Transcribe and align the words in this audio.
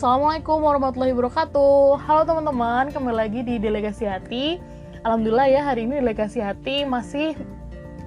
Assalamualaikum 0.00 0.64
warahmatullahi 0.64 1.12
wabarakatuh 1.12 2.08
Halo 2.08 2.24
teman-teman, 2.24 2.88
kembali 2.88 3.16
lagi 3.20 3.44
di 3.44 3.60
Delegasi 3.60 4.08
Hati 4.08 4.56
Alhamdulillah 5.04 5.44
ya 5.44 5.60
hari 5.60 5.84
ini 5.84 6.00
Delegasi 6.00 6.40
Hati 6.40 6.88
masih 6.88 7.36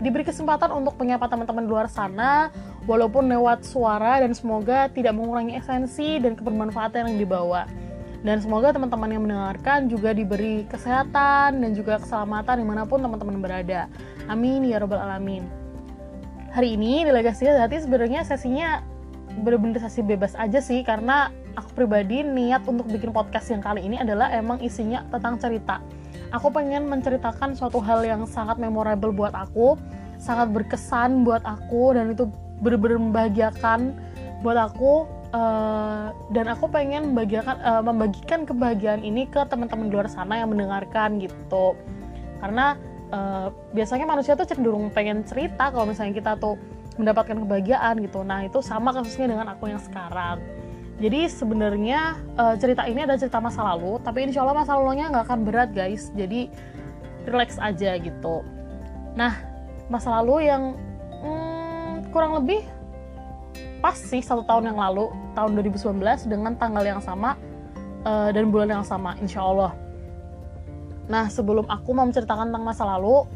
diberi 0.02 0.26
kesempatan 0.26 0.74
untuk 0.74 0.98
menyapa 0.98 1.30
teman-teman 1.30 1.70
luar 1.70 1.86
sana 1.86 2.50
Walaupun 2.90 3.30
lewat 3.30 3.62
suara 3.62 4.26
dan 4.26 4.34
semoga 4.34 4.90
tidak 4.90 5.14
mengurangi 5.14 5.54
esensi 5.54 6.18
dan 6.18 6.34
kebermanfaatan 6.34 7.14
yang 7.14 7.30
dibawa 7.30 7.70
dan 8.26 8.42
semoga 8.42 8.74
teman-teman 8.74 9.14
yang 9.14 9.22
mendengarkan 9.30 9.86
juga 9.86 10.18
diberi 10.18 10.66
kesehatan 10.74 11.62
dan 11.62 11.72
juga 11.78 12.02
keselamatan 12.02 12.58
di 12.58 12.66
mana 12.66 12.90
pun 12.90 13.06
teman-teman 13.06 13.38
berada. 13.38 13.86
Amin 14.32 14.66
ya 14.66 14.82
robbal 14.82 14.98
alamin. 14.98 15.46
Hari 16.56 16.74
ini 16.74 17.04
delegasi 17.06 17.46
hati 17.52 17.84
sebenarnya 17.84 18.24
sesinya 18.24 18.82
bener-bener 19.42 19.82
sesi 19.82 20.06
bebas 20.06 20.38
aja 20.38 20.62
sih 20.62 20.86
karena 20.86 21.34
aku 21.58 21.84
pribadi 21.84 22.22
niat 22.22 22.66
untuk 22.70 22.86
bikin 22.90 23.10
podcast 23.10 23.50
yang 23.50 23.62
kali 23.62 23.82
ini 23.82 23.98
adalah 23.98 24.30
emang 24.30 24.62
isinya 24.62 25.06
tentang 25.10 25.42
cerita. 25.42 25.82
Aku 26.34 26.50
pengen 26.50 26.90
menceritakan 26.90 27.54
suatu 27.54 27.78
hal 27.82 28.02
yang 28.06 28.26
sangat 28.26 28.58
memorable 28.58 29.14
buat 29.14 29.34
aku, 29.34 29.78
sangat 30.18 30.50
berkesan 30.54 31.26
buat 31.26 31.42
aku 31.46 31.94
dan 31.98 32.14
itu 32.14 32.30
bener-bener 32.62 32.98
membahagiakan 32.98 33.94
buat 34.42 34.58
aku 34.58 35.06
uh, 35.34 36.10
dan 36.34 36.46
aku 36.50 36.70
pengen 36.70 37.14
membagikan 37.14 37.58
uh, 37.62 37.84
membagikan 37.86 38.46
kebahagiaan 38.46 39.02
ini 39.02 39.30
ke 39.30 39.42
teman-teman 39.50 39.90
luar 39.90 40.08
sana 40.10 40.42
yang 40.42 40.54
mendengarkan 40.54 41.22
gitu. 41.22 41.78
Karena 42.42 42.76
uh, 43.14 43.48
biasanya 43.72 44.10
manusia 44.10 44.34
tuh 44.34 44.50
cenderung 44.50 44.90
pengen 44.90 45.22
cerita 45.24 45.70
kalau 45.70 45.86
misalnya 45.90 46.18
kita 46.18 46.32
tuh 46.42 46.58
mendapatkan 46.96 47.38
kebahagiaan 47.38 48.02
gitu. 48.04 48.22
Nah, 48.22 48.46
itu 48.46 48.62
sama 48.62 48.94
kasusnya 48.94 49.34
dengan 49.34 49.48
aku 49.54 49.70
yang 49.70 49.82
sekarang 49.82 50.42
jadi 51.02 51.26
sebenarnya 51.26 52.22
uh, 52.38 52.54
cerita 52.56 52.86
ini 52.86 53.02
ada 53.02 53.18
cerita 53.18 53.42
masa 53.42 53.66
lalu, 53.66 53.98
tapi 54.06 54.30
insya 54.30 54.46
Allah 54.46 54.62
masa 54.62 54.78
lalunya 54.78 55.10
nggak 55.10 55.26
akan 55.26 55.40
berat 55.42 55.70
guys. 55.74 56.14
Jadi 56.14 56.54
relax 57.26 57.58
aja 57.58 57.98
gitu. 57.98 58.46
Nah 59.18 59.42
masa 59.90 60.22
lalu 60.22 60.48
yang 60.48 60.78
hmm, 61.24 62.14
kurang 62.14 62.38
lebih 62.38 62.62
pas 63.82 63.98
sih 64.00 64.24
satu 64.24 64.46
tahun 64.46 64.72
yang 64.72 64.80
lalu, 64.80 65.12
tahun 65.36 65.60
2019 65.60 66.30
dengan 66.30 66.56
tanggal 66.56 66.86
yang 66.86 67.02
sama 67.04 67.36
uh, 68.06 68.30
dan 68.32 68.54
bulan 68.54 68.80
yang 68.80 68.86
sama, 68.86 69.18
insya 69.20 69.44
Allah. 69.44 69.74
Nah 71.10 71.28
sebelum 71.28 71.68
aku 71.68 71.92
mau 71.92 72.08
menceritakan 72.08 72.54
tentang 72.54 72.64
masa 72.64 72.88
lalu, 72.88 73.28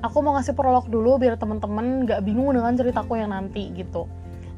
aku 0.00 0.24
mau 0.24 0.36
ngasih 0.36 0.56
prolog 0.56 0.88
dulu 0.88 1.20
biar 1.20 1.36
teman-teman 1.36 2.08
nggak 2.08 2.20
bingung 2.24 2.56
dengan 2.56 2.72
ceritaku 2.76 3.20
yang 3.20 3.32
nanti 3.32 3.72
gitu. 3.76 4.08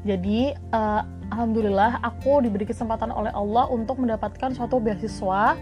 Jadi 0.03 0.51
uh, 0.75 1.01
alhamdulillah 1.31 2.03
aku 2.03 2.43
diberi 2.43 2.67
kesempatan 2.67 3.11
oleh 3.11 3.31
Allah 3.31 3.71
untuk 3.71 3.99
mendapatkan 4.03 4.51
suatu 4.51 4.83
beasiswa 4.83 5.55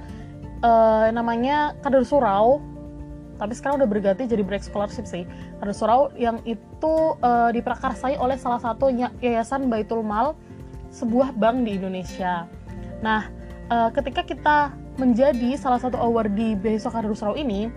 uh, 0.66 1.08
namanya 1.14 1.78
Kader 1.86 2.02
Surau. 2.06 2.62
Tapi 3.42 3.58
sekarang 3.58 3.82
udah 3.82 3.90
berganti 3.90 4.30
jadi 4.30 4.46
break 4.46 4.62
scholarship 4.62 5.06
sih. 5.06 5.26
Kader 5.62 5.74
Surau 5.74 6.09
yang 6.18 6.42
itu 6.46 7.18
uh, 7.22 7.50
diprakarsai 7.54 8.18
oleh 8.18 8.38
salah 8.38 8.62
satu 8.62 8.90
yayasan 9.22 9.70
Baitul 9.70 10.02
Mal 10.06 10.34
sebuah 10.90 11.38
bank 11.38 11.66
di 11.66 11.78
Indonesia. 11.78 12.50
Nah 13.06 13.30
uh, 13.70 13.90
ketika 13.94 14.26
kita 14.26 14.58
menjadi 14.98 15.58
salah 15.58 15.78
satu 15.78 16.02
awardee 16.02 16.58
beasiswa 16.58 16.90
Kader 16.90 17.14
Surau 17.14 17.38
ini 17.38 17.70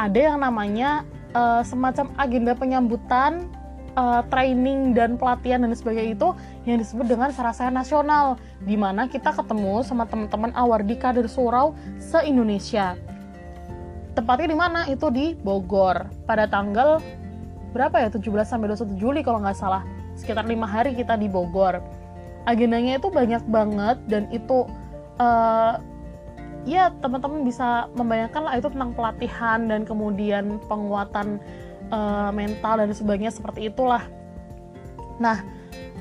ada 0.00 0.32
yang 0.32 0.40
namanya 0.40 1.04
uh, 1.34 1.60
semacam 1.64 2.12
agenda 2.16 2.52
penyambutan 2.54 3.48
uh, 3.98 4.22
training 4.30 4.94
dan 4.94 5.18
pelatihan 5.18 5.64
dan 5.66 5.74
sebagainya 5.74 6.14
itu 6.14 6.28
yang 6.64 6.78
disebut 6.78 7.10
dengan 7.10 7.34
Sarasaya 7.34 7.72
Nasional 7.74 8.38
di 8.62 8.78
mana 8.78 9.10
kita 9.10 9.34
ketemu 9.34 9.82
sama 9.82 10.06
teman-teman 10.06 10.54
awardi 10.54 10.94
kader 10.94 11.26
surau 11.26 11.74
se-Indonesia. 11.98 12.94
Tempatnya 14.14 14.50
di 14.50 14.58
mana? 14.58 14.80
Itu 14.90 15.10
di 15.14 15.34
Bogor 15.38 16.10
pada 16.26 16.50
tanggal 16.50 16.98
berapa 17.70 18.02
ya 18.02 18.08
17 18.10 18.24
sampai 18.42 18.66
21 18.74 18.98
Juli 18.98 19.20
kalau 19.22 19.42
nggak 19.42 19.58
salah. 19.58 19.82
Sekitar 20.18 20.46
lima 20.50 20.66
hari 20.66 20.98
kita 20.98 21.14
di 21.14 21.30
Bogor. 21.30 21.78
Agendanya 22.42 22.98
itu 22.98 23.12
banyak 23.12 23.44
banget 23.46 24.02
dan 24.10 24.26
itu 24.34 24.66
uh, 25.22 25.78
ya 26.66 26.90
teman-teman 26.98 27.46
bisa 27.46 27.86
membayangkan 27.94 28.42
lah 28.42 28.54
itu 28.58 28.68
tentang 28.72 28.92
pelatihan 28.96 29.68
dan 29.70 29.86
kemudian 29.86 30.58
penguatan 30.66 31.38
uh, 31.92 32.30
mental 32.34 32.82
dan 32.82 32.90
sebagainya 32.90 33.32
seperti 33.32 33.70
itulah. 33.70 34.04
Nah, 35.18 35.42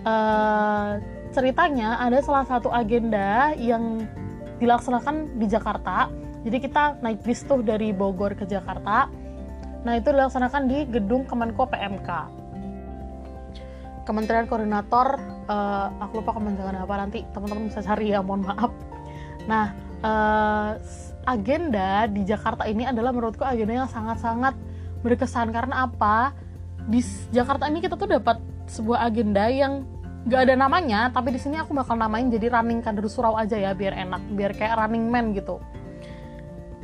uh, 0.06 1.02
ceritanya 1.34 2.00
ada 2.02 2.22
salah 2.24 2.46
satu 2.48 2.72
agenda 2.72 3.54
yang 3.58 4.06
dilaksanakan 4.58 5.38
di 5.38 5.46
Jakarta. 5.46 6.10
Jadi 6.42 6.58
kita 6.64 7.02
naik 7.04 7.22
bis 7.26 7.44
tuh 7.44 7.62
dari 7.62 7.92
Bogor 7.92 8.34
ke 8.38 8.48
Jakarta. 8.48 9.10
Nah, 9.84 9.94
itu 9.96 10.10
dilaksanakan 10.10 10.62
di 10.68 10.88
gedung 10.90 11.28
Kemenko 11.28 11.70
PMK. 11.70 12.10
Kementerian 14.08 14.48
Koordinator, 14.48 15.20
uh, 15.52 15.92
aku 16.00 16.24
lupa 16.24 16.32
kementerian 16.40 16.80
apa 16.80 16.96
nanti 16.96 17.28
teman-teman 17.36 17.68
bisa 17.68 17.84
cari 17.84 18.16
ya, 18.16 18.24
mohon 18.24 18.48
maaf. 18.48 18.72
Nah, 19.52 19.76
uh, 20.04 20.78
agenda 21.28 22.08
di 22.08 22.24
Jakarta 22.24 22.64
ini 22.66 22.88
adalah 22.88 23.12
menurutku 23.12 23.44
agenda 23.44 23.86
yang 23.86 23.90
sangat-sangat 23.92 24.56
berkesan. 25.04 25.52
Karena 25.52 25.86
apa? 25.90 26.32
Di 26.88 27.04
Jakarta 27.36 27.68
ini 27.68 27.84
kita 27.84 28.00
tuh 28.00 28.08
dapat 28.08 28.40
sebuah 28.68 29.08
agenda 29.12 29.48
yang 29.52 29.84
gak 30.28 30.44
ada 30.44 30.56
namanya 30.60 31.08
tapi 31.08 31.32
di 31.32 31.40
sini 31.40 31.56
aku 31.56 31.72
bakal 31.72 31.96
namain 31.96 32.28
jadi 32.28 32.52
running 32.52 32.84
kader 32.84 33.08
surau 33.08 33.40
aja 33.40 33.56
ya 33.56 33.72
biar 33.72 33.96
enak 33.96 34.20
biar 34.36 34.52
kayak 34.56 34.76
running 34.76 35.08
man 35.08 35.32
gitu. 35.36 35.60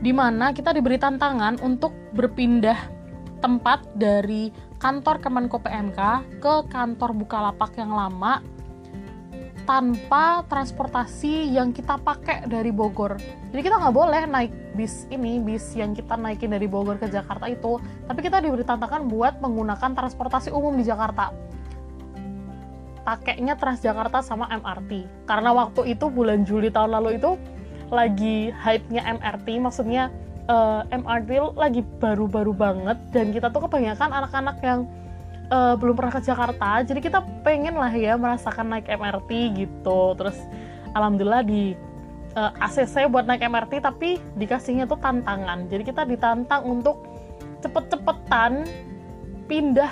Di 0.04 0.12
mana 0.12 0.52
kita 0.52 0.76
diberi 0.76 1.00
tantangan 1.00 1.64
untuk 1.64 1.96
berpindah 2.12 2.76
tempat 3.44 3.84
dari 3.96 4.52
kantor 4.80 5.20
Kemenko 5.20 5.60
PMK 5.60 6.00
ke 6.40 6.54
kantor 6.72 7.12
Bukalapak 7.16 7.76
yang 7.76 7.92
lama 7.92 8.40
tanpa 9.64 10.44
transportasi 10.52 11.56
yang 11.56 11.72
kita 11.72 11.96
pakai 12.00 12.48
dari 12.48 12.70
Bogor. 12.70 13.16
Jadi 13.52 13.62
kita 13.64 13.80
nggak 13.80 13.96
boleh 13.96 14.24
naik 14.28 14.52
bis 14.76 15.08
ini, 15.08 15.40
bis 15.40 15.72
yang 15.78 15.96
kita 15.96 16.20
naikin 16.20 16.52
dari 16.52 16.68
Bogor 16.68 17.00
ke 17.00 17.08
Jakarta 17.08 17.48
itu, 17.48 17.80
tapi 18.08 18.20
kita 18.20 18.44
diberi 18.44 18.68
tantangan 18.68 19.08
buat 19.08 19.40
menggunakan 19.40 19.96
transportasi 19.96 20.52
umum 20.52 20.76
di 20.76 20.84
Jakarta. 20.84 21.32
Pakainya 23.04 23.60
Transjakarta 23.60 24.24
sama 24.24 24.48
MRT. 24.48 25.28
Karena 25.28 25.52
waktu 25.52 25.92
itu 25.92 26.08
bulan 26.08 26.48
Juli 26.48 26.72
tahun 26.72 26.96
lalu 27.00 27.20
itu 27.20 27.36
lagi 27.92 28.52
hype-nya 28.56 29.04
MRT, 29.20 29.48
maksudnya 29.60 30.08
uh, 30.48 30.88
eh, 30.88 31.00
MRT 31.00 31.56
lagi 31.56 31.82
baru-baru 32.00 32.52
banget 32.56 32.98
dan 33.12 33.32
kita 33.32 33.52
tuh 33.52 33.68
kebanyakan 33.68 34.10
anak-anak 34.12 34.58
yang 34.64 34.88
uh, 35.50 35.76
belum 35.76 35.96
pernah 35.98 36.14
ke 36.14 36.22
Jakarta 36.24 36.84
jadi 36.86 37.00
kita 37.02 37.20
pengen 37.44 37.76
lah 37.76 37.92
ya 37.92 38.16
merasakan 38.16 38.78
naik 38.78 38.88
MRT 38.88 39.32
gitu. 39.58 40.16
Terus 40.16 40.38
alhamdulillah 40.94 41.44
di 41.44 41.74
uh, 42.38 42.52
eh, 42.54 42.66
ACC 42.66 43.10
buat 43.10 43.26
naik 43.26 43.44
MRT 43.44 43.84
tapi 43.84 44.22
dikasihnya 44.38 44.86
tuh 44.88 45.00
tantangan. 45.02 45.68
Jadi 45.68 45.84
kita 45.84 46.06
ditantang 46.08 46.64
untuk 46.64 47.04
cepet-cepetan 47.64 48.68
pindah 49.48 49.92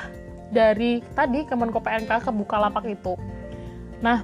dari 0.51 0.99
tadi 1.15 1.47
Kemenko 1.47 1.79
PNK 1.79 2.27
ke 2.27 2.31
Bukalapak 2.31 2.83
itu. 2.87 3.15
Nah 4.03 4.23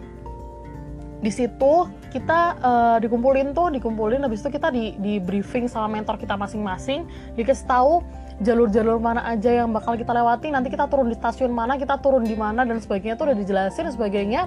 di 1.17 1.33
situ 1.33 1.89
kita 2.13 2.39
uh, 2.61 2.97
dikumpulin 3.01 3.49
tuh 3.51 3.73
dikumpulin 3.73 4.21
habis 4.21 4.45
itu 4.45 4.53
kita 4.53 4.69
di, 4.69 4.94
di 5.01 5.17
briefing 5.17 5.65
sama 5.65 5.97
mentor 5.97 6.13
kita 6.21 6.38
masing-masing 6.38 7.09
dikasih 7.33 7.65
tahu 7.65 8.05
jalur-jalur 8.38 9.02
mana 9.02 9.25
aja 9.25 9.50
yang 9.50 9.74
bakal 9.74 9.98
kita 9.98 10.14
lewati 10.14 10.53
nanti 10.53 10.70
kita 10.70 10.86
turun 10.86 11.10
di 11.10 11.18
stasiun 11.18 11.50
mana 11.50 11.74
kita 11.74 11.98
turun 11.98 12.22
di 12.22 12.38
mana 12.38 12.62
dan 12.62 12.78
sebagainya 12.78 13.18
itu 13.18 13.24
udah 13.25 13.38
dijelasin 13.38 13.89
sebagainya. 13.89 14.45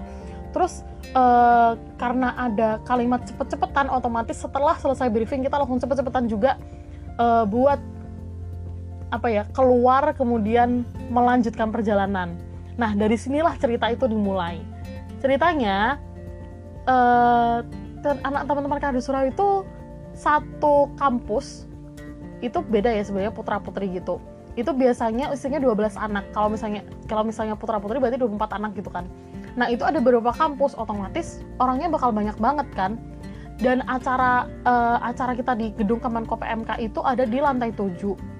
Terus 0.50 0.82
uh, 1.14 1.74
karena 1.98 2.34
ada 2.38 2.78
kalimat 2.86 3.22
cepet-cepetan 3.26 3.90
otomatis 3.90 4.38
setelah 4.38 4.78
selesai 4.78 5.10
briefing 5.10 5.42
kita 5.42 5.58
langsung 5.58 5.82
cepet-cepetan 5.82 6.30
juga 6.30 6.58
uh, 7.18 7.46
buat 7.46 7.78
apa 9.10 9.26
ya 9.26 9.42
keluar 9.50 10.14
kemudian 10.14 10.86
melanjutkan 11.10 11.74
perjalanan. 11.74 12.38
Nah 12.78 12.94
dari 12.94 13.18
sinilah 13.18 13.58
cerita 13.58 13.90
itu 13.90 14.06
dimulai. 14.06 14.62
Ceritanya 15.18 15.98
uh, 16.86 17.66
anak 18.02 18.46
teman-teman 18.46 18.78
Kado 18.78 19.02
Surau 19.02 19.26
itu 19.26 19.66
satu 20.14 20.90
kampus 20.96 21.69
itu 22.40 22.58
beda 22.64 22.88
ya 22.90 23.04
sebenarnya 23.04 23.32
putra 23.32 23.60
putri 23.60 23.92
gitu. 23.92 24.18
Itu 24.58 24.74
biasanya 24.74 25.30
usianya 25.30 25.62
12 25.62 25.94
anak. 25.96 26.24
Kalau 26.34 26.48
misalnya 26.50 26.82
kalau 27.06 27.22
misalnya 27.22 27.54
putra 27.54 27.78
putri 27.78 28.02
berarti 28.02 28.18
24 28.18 28.58
anak 28.58 28.70
gitu 28.76 28.90
kan. 28.90 29.06
Nah 29.54 29.70
itu 29.70 29.84
ada 29.84 30.00
beberapa 30.02 30.32
kampus 30.34 30.74
otomatis 30.74 31.44
orangnya 31.62 31.92
bakal 31.92 32.10
banyak 32.10 32.34
banget 32.40 32.68
kan. 32.74 32.98
Dan 33.60 33.84
acara 33.84 34.48
uh, 34.64 34.96
acara 35.04 35.36
kita 35.36 35.52
di 35.52 35.68
gedung 35.76 36.00
Kemenko 36.00 36.40
PMK 36.40 36.80
itu 36.80 37.00
ada 37.04 37.28
di 37.28 37.38
lantai 37.38 37.70
7 37.76 38.32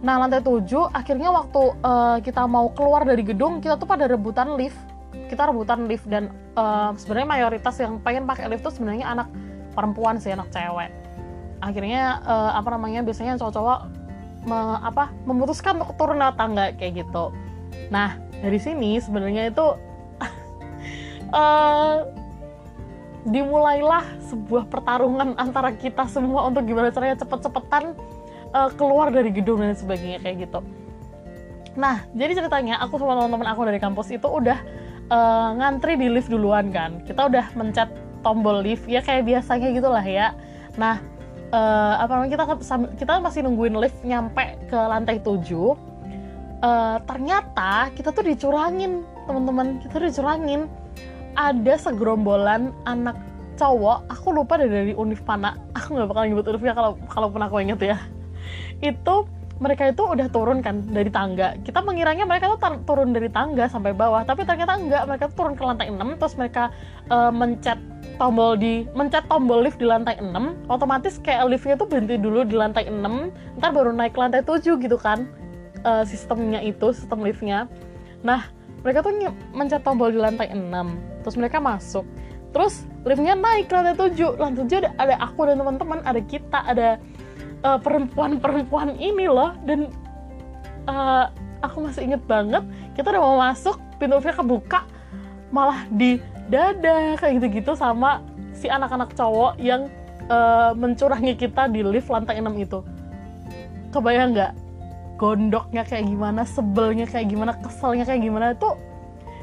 nah 0.00 0.16
lantai 0.16 0.40
7 0.40 0.64
akhirnya 0.96 1.28
waktu 1.28 1.76
uh, 1.84 2.16
kita 2.24 2.48
mau 2.48 2.72
keluar 2.72 3.04
dari 3.04 3.20
gedung 3.20 3.60
kita 3.60 3.76
tuh 3.76 3.86
pada 3.86 4.08
rebutan 4.10 4.56
lift. 4.56 4.78
Kita 5.30 5.46
rebutan 5.46 5.86
lift 5.86 6.08
dan 6.10 6.34
uh, 6.58 6.90
sebenarnya 6.98 7.28
mayoritas 7.28 7.78
yang 7.78 8.02
pengen 8.02 8.26
pakai 8.26 8.50
lift 8.50 8.66
tuh 8.66 8.74
sebenarnya 8.74 9.06
anak 9.06 9.28
perempuan 9.76 10.18
sih 10.18 10.34
anak 10.34 10.50
cewek 10.50 10.99
akhirnya 11.60 12.24
uh, 12.24 12.52
apa 12.56 12.68
namanya 12.76 13.04
biasanya 13.04 13.36
cowok-cowok 13.36 13.80
me, 14.48 14.58
apa 14.80 15.12
memutuskan 15.28 15.80
untuk 15.80 15.96
turun 15.96 16.20
tangga 16.34 16.72
kayak 16.76 17.04
gitu 17.06 17.32
nah 17.92 18.16
dari 18.40 18.56
sini 18.56 18.96
sebenarnya 18.98 19.52
itu 19.52 19.66
uh, 21.32 22.04
dimulailah 23.34 24.04
sebuah 24.32 24.72
pertarungan 24.72 25.36
antara 25.36 25.76
kita 25.76 26.08
semua 26.08 26.48
untuk 26.48 26.64
gimana 26.64 26.88
caranya 26.88 27.20
cepet-cepetan 27.20 27.92
uh, 28.56 28.70
keluar 28.74 29.12
dari 29.12 29.28
gedung 29.28 29.60
dan 29.60 29.76
sebagainya 29.76 30.24
kayak 30.24 30.48
gitu. 30.48 30.60
Nah, 31.78 32.02
jadi 32.16 32.40
ceritanya 32.42 32.82
aku 32.82 32.98
sama 32.98 33.20
teman-teman 33.20 33.48
aku 33.52 33.62
dari 33.68 33.78
kampus 33.78 34.10
itu 34.10 34.26
udah 34.26 34.58
uh, 35.12 35.50
ngantri 35.58 35.94
di 36.00 36.10
lift 36.10 36.32
duluan 36.32 36.72
kan. 36.74 37.04
Kita 37.06 37.30
udah 37.30 37.52
mencet 37.54 37.92
tombol 38.24 38.64
lift 38.64 38.88
ya 38.90 39.04
kayak 39.04 39.28
biasanya 39.28 39.68
gitulah 39.70 40.02
ya. 40.02 40.34
Nah, 40.80 40.98
uh, 41.50 41.94
apa 42.00 42.10
namanya 42.16 42.30
kita 42.34 42.44
kita 42.96 43.12
masih 43.20 43.40
nungguin 43.46 43.76
lift 43.78 43.98
nyampe 44.06 44.58
ke 44.70 44.78
lantai 44.78 45.18
7. 45.22 45.50
Uh, 46.60 47.00
ternyata 47.08 47.88
kita 47.96 48.12
tuh 48.12 48.24
dicurangin 48.24 49.02
teman-teman. 49.26 49.78
Kita 49.82 50.00
dicurangin. 50.00 50.70
Ada 51.38 51.90
segerombolan 51.90 52.74
anak 52.90 53.14
cowok. 53.54 54.10
Aku 54.10 54.34
lupa 54.34 54.58
deh 54.58 54.66
dari 54.66 54.92
univ 54.98 55.22
mana. 55.22 55.54
Aku 55.78 55.94
nggak 55.94 56.08
bakal 56.10 56.22
nyebut 56.26 56.46
univnya 56.50 56.74
kalau 56.74 56.98
kalaupun 57.06 57.40
aku 57.46 57.62
inget 57.62 57.80
ya. 57.94 57.98
Itu 58.82 59.30
mereka 59.60 59.92
itu 59.92 60.02
udah 60.02 60.26
turun 60.32 60.64
kan 60.64 60.82
dari 60.88 61.12
tangga. 61.12 61.54
Kita 61.60 61.84
mengiranya 61.84 62.24
mereka 62.24 62.50
tuh 62.56 62.58
turun 62.88 63.12
dari 63.12 63.28
tangga 63.28 63.68
sampai 63.68 63.92
bawah. 63.92 64.24
Tapi 64.26 64.42
ternyata 64.42 64.74
enggak 64.74 65.04
mereka 65.06 65.24
tuh 65.30 65.36
turun 65.44 65.54
ke 65.54 65.62
lantai 65.62 65.86
6 65.92 66.00
terus 66.18 66.34
mereka 66.34 66.72
uh, 67.12 67.30
mencet 67.30 67.78
tombol 68.20 68.52
di 68.60 68.84
mencet 68.92 69.24
tombol 69.32 69.64
lift 69.64 69.80
di 69.80 69.88
lantai 69.88 70.20
6 70.20 70.68
otomatis 70.68 71.16
kayak 71.24 71.48
liftnya 71.48 71.80
tuh 71.80 71.88
berhenti 71.88 72.20
dulu 72.20 72.44
di 72.44 72.52
lantai 72.52 72.92
6 72.92 73.00
ntar 73.56 73.72
baru 73.72 73.96
naik 73.96 74.12
ke 74.12 74.20
lantai 74.20 74.44
7 74.44 74.76
gitu 74.76 75.00
kan 75.00 75.24
uh, 75.88 76.04
sistemnya 76.04 76.60
itu 76.60 76.92
sistem 76.92 77.24
liftnya. 77.24 77.64
Nah 78.20 78.52
mereka 78.84 79.00
tuh 79.00 79.16
mencet 79.56 79.80
tombol 79.80 80.12
di 80.12 80.20
lantai 80.20 80.52
6 80.52 81.24
terus 81.24 81.36
mereka 81.40 81.64
masuk. 81.64 82.04
Terus 82.52 82.84
liftnya 83.08 83.32
naik 83.32 83.72
ke 83.72 83.74
lantai 83.74 83.96
7 83.96 84.36
lantai 84.36 84.68
7 84.68 84.84
ada, 84.84 84.90
ada 85.00 85.14
aku 85.24 85.40
dan 85.48 85.56
teman-teman 85.56 85.98
ada 86.04 86.20
kita 86.20 86.58
ada 86.68 87.00
uh, 87.64 87.80
perempuan-perempuan 87.80 89.00
ini 89.00 89.32
loh 89.32 89.56
dan 89.64 89.88
uh, 90.84 91.32
aku 91.64 91.88
masih 91.88 92.04
inget 92.04 92.22
banget 92.28 92.60
kita 92.92 93.16
udah 93.16 93.22
mau 93.24 93.36
masuk 93.40 93.80
pintu 93.96 94.20
liftnya 94.20 94.36
kebuka 94.36 94.80
malah 95.50 95.84
di 95.90 96.20
dada 96.50 97.14
kayak 97.16 97.40
gitu-gitu 97.40 97.72
sama 97.78 98.20
si 98.50 98.66
anak-anak 98.66 99.14
cowok 99.14 99.56
yang 99.62 99.86
uh, 100.26 100.74
mencurangi 100.74 101.38
kita 101.38 101.70
di 101.70 101.86
lift 101.86 102.10
lantai 102.10 102.42
6 102.42 102.50
itu. 102.58 102.82
Kebayang 103.94 104.34
nggak? 104.34 104.52
Gondoknya 105.16 105.86
kayak 105.86 106.10
gimana 106.10 106.42
sebelnya 106.42 107.06
kayak 107.06 107.30
gimana 107.30 107.52
keselnya 107.62 108.04
kayak 108.08 108.22
gimana 108.24 108.46
itu 108.56 108.70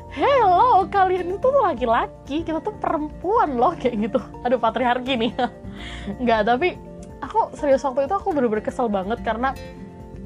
hello 0.07 0.87
kalian 0.87 1.35
itu 1.35 1.43
tuh 1.43 1.61
laki-laki 1.61 2.41
kita 2.41 2.63
tuh 2.63 2.75
perempuan 2.79 3.55
loh 3.55 3.71
kayak 3.79 4.11
gitu. 4.11 4.19
Aduh 4.43 4.59
patriarki 4.59 5.15
nih. 5.15 5.31
Nggak 6.23 6.41
tapi 6.43 6.75
aku 7.23 7.55
serius 7.55 7.83
waktu 7.83 8.05
itu 8.07 8.15
aku 8.15 8.35
bener-bener 8.35 8.63
kesel 8.63 8.87
banget 8.91 9.19
karena 9.21 9.53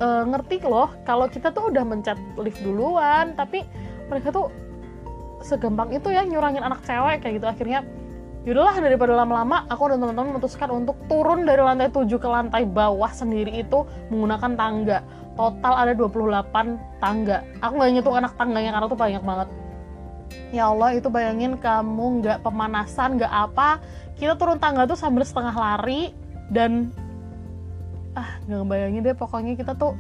uh, 0.01 0.23
ngerti 0.27 0.63
loh 0.65 0.89
kalau 1.05 1.27
kita 1.27 1.53
tuh 1.53 1.69
udah 1.71 1.83
mencet 1.85 2.17
lift 2.39 2.61
duluan 2.63 3.33
tapi 3.37 3.63
mereka 4.07 4.31
tuh 4.33 4.51
segampang 5.43 5.91
itu 5.93 6.09
ya 6.09 6.25
nyurangin 6.25 6.63
anak 6.63 6.81
cewek 6.85 7.21
kayak 7.25 7.33
gitu. 7.41 7.47
Akhirnya 7.47 7.79
yaudahlah 8.41 8.81
daripada 8.81 9.13
lama-lama 9.13 9.69
aku 9.69 9.93
dan 9.93 10.01
teman-teman 10.01 10.33
memutuskan 10.33 10.69
untuk 10.73 10.97
turun 11.05 11.45
dari 11.45 11.61
lantai 11.61 11.93
7 11.93 12.09
ke 12.09 12.29
lantai 12.29 12.65
bawah 12.65 13.11
sendiri 13.13 13.61
itu 13.61 13.85
menggunakan 14.09 14.51
tangga. 14.57 14.99
Total 15.37 15.73
ada 15.77 15.91
28 15.93 17.01
tangga. 17.01 17.37
Aku 17.61 17.73
nggak 17.77 17.89
ngitung 17.97 18.17
anak 18.17 18.33
tangganya 18.35 18.71
karena 18.73 18.87
tuh 18.89 18.99
banyak 18.99 19.23
banget. 19.23 19.47
Ya 20.51 20.67
Allah 20.67 20.95
itu 20.95 21.07
bayangin 21.07 21.55
kamu 21.59 22.23
nggak 22.23 22.37
pemanasan 22.43 23.19
nggak 23.19 23.31
apa. 23.31 23.79
Kita 24.17 24.35
turun 24.35 24.59
tangga 24.59 24.89
tuh 24.89 24.99
sambil 24.99 25.23
setengah 25.23 25.55
lari 25.55 26.11
dan 26.51 26.91
ah 28.11 28.41
nggak 28.43 28.67
bayangin 28.67 29.07
deh 29.07 29.15
pokoknya 29.15 29.55
kita 29.55 29.71
tuh 29.79 29.95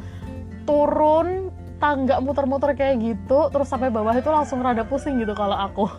turun 0.67 1.50
tangga 1.81 2.21
muter-muter 2.21 2.77
kayak 2.77 3.01
gitu 3.01 3.49
terus 3.49 3.67
sampai 3.67 3.89
bawah 3.89 4.13
itu 4.13 4.29
langsung 4.29 4.61
rada 4.61 4.85
pusing 4.85 5.17
gitu 5.17 5.33
kalau 5.33 5.57
aku 5.57 5.89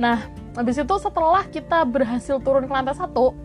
nah 0.00 0.24
habis 0.56 0.80
itu 0.80 0.94
setelah 0.96 1.44
kita 1.44 1.84
berhasil 1.84 2.40
turun 2.40 2.64
ke 2.64 2.72
lantai 2.72 2.96
satu 2.96 3.36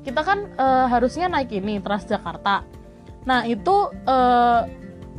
kita 0.00 0.20
kan 0.24 0.48
uh, 0.56 0.88
harusnya 0.88 1.28
naik 1.28 1.52
ini 1.52 1.80
Transjakarta 1.80 2.74
Nah 3.24 3.48
itu 3.48 3.88
uh, 4.04 4.60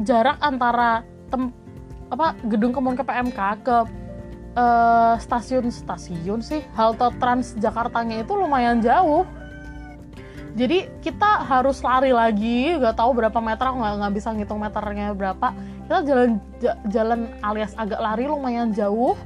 jarak 0.02 0.38
antara 0.42 1.02
tem 1.30 1.50
apa 2.10 2.38
gedung 2.46 2.72
Kemun 2.72 2.94
KPMK 2.94 3.40
ke 3.66 3.78
uh, 4.56 5.16
stasiun 5.18 5.74
stasiun 5.74 6.40
sih 6.46 6.62
halte 6.78 7.10
Trans 7.18 7.58
Jakartanya 7.58 8.22
itu 8.22 8.34
lumayan 8.38 8.80
jauh. 8.80 9.26
Jadi 10.56 10.88
kita 11.04 11.44
harus 11.44 11.84
lari 11.84 12.16
lagi, 12.16 12.80
gak 12.80 12.96
tahu 12.96 13.12
berapa 13.12 13.36
meter, 13.44 13.68
aku 13.68 13.76
nggak 13.76 14.14
bisa 14.16 14.32
ngitung 14.32 14.64
meternya 14.64 15.12
berapa. 15.12 15.52
Kita 15.84 16.00
jalan 16.08 16.40
jalan 16.88 17.20
alias 17.44 17.76
agak 17.76 18.00
lari 18.00 18.24
lumayan 18.24 18.72
jauh. 18.72 19.20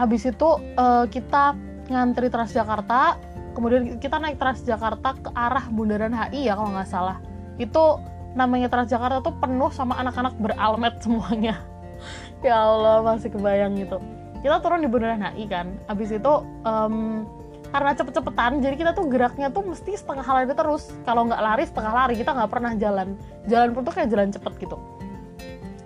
Habis 0.00 0.32
itu 0.32 0.48
uh, 0.80 1.04
kita 1.12 1.52
ngantri 1.92 2.32
Transjakarta, 2.32 3.20
kemudian 3.52 4.00
kita 4.00 4.16
naik 4.16 4.40
Transjakarta 4.40 5.20
ke 5.20 5.28
arah 5.36 5.68
Bundaran 5.68 6.16
HI 6.16 6.48
ya 6.48 6.56
kalau 6.56 6.72
nggak 6.72 6.88
salah. 6.88 7.20
Itu 7.60 8.00
namanya 8.32 8.72
Transjakarta 8.72 9.20
tuh 9.20 9.36
penuh 9.36 9.68
sama 9.72 10.00
anak-anak 10.00 10.36
beralmet 10.40 10.96
semuanya 11.04 11.60
ya 12.46 12.64
Allah 12.64 13.04
masih 13.04 13.28
kebayang 13.28 13.76
gitu 13.76 14.00
kita 14.42 14.56
turun 14.64 14.82
di 14.82 14.88
Bundaran 14.88 15.22
HI 15.22 15.44
kan 15.46 15.76
abis 15.86 16.16
itu 16.16 16.32
um, 16.64 17.28
karena 17.72 17.96
cepet-cepetan 17.96 18.60
jadi 18.60 18.76
kita 18.76 18.92
tuh 18.92 19.08
geraknya 19.08 19.48
tuh 19.48 19.64
mesti 19.64 19.96
setengah 19.96 20.22
lari 20.28 20.52
terus. 20.52 20.92
Kalau 21.08 21.24
nggak 21.24 21.40
lari 21.40 21.64
setengah 21.64 21.92
lari 21.96 22.14
kita 22.20 22.36
nggak 22.36 22.50
pernah 22.52 22.72
jalan. 22.76 23.16
Jalan 23.48 23.68
pun 23.72 23.82
tuh 23.88 23.94
kayak 23.96 24.12
jalan 24.12 24.28
cepet 24.28 24.52
gitu. 24.60 24.76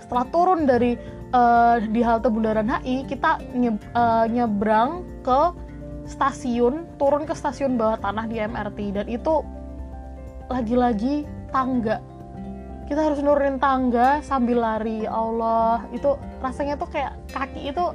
Setelah 0.02 0.26
turun 0.34 0.66
dari 0.66 0.98
uh, 1.30 1.78
di 1.78 2.02
halte 2.02 2.26
Bundaran 2.26 2.66
HI 2.66 3.06
kita 3.06 3.38
nye, 3.54 3.78
uh, 3.94 4.26
nyebrang 4.26 5.06
ke 5.22 5.40
stasiun 6.10 6.90
turun 6.98 7.22
ke 7.22 7.34
stasiun 7.38 7.78
bawah 7.78 7.98
tanah 8.02 8.26
di 8.26 8.42
MRT 8.42 8.78
dan 8.90 9.06
itu 9.06 9.46
lagi-lagi 10.50 11.22
tangga. 11.54 12.02
Kita 12.86 13.02
harus 13.02 13.18
nurunin 13.22 13.58
tangga 13.62 14.22
sambil 14.26 14.58
lari. 14.62 15.06
Ya 15.06 15.14
Allah 15.14 15.86
itu 15.94 16.18
rasanya 16.42 16.74
tuh 16.78 16.90
kayak 16.90 17.14
kaki 17.30 17.70
itu 17.70 17.94